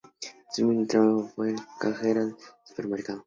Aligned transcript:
Su 0.51 0.65
primer 0.67 0.87
trabajo 0.87 1.27
fue 1.35 1.51
de 1.53 1.59
cajera 1.79 2.21
en 2.23 2.29
un 2.29 2.37
supermercado. 2.63 3.19